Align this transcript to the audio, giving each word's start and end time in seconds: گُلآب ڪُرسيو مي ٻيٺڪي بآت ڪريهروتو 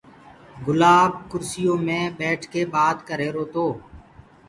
گُلآب 0.65 1.11
ڪُرسيو 1.29 1.73
مي 1.85 1.99
ٻيٺڪي 2.17 2.61
بآت 2.73 2.97
ڪريهروتو 3.07 3.65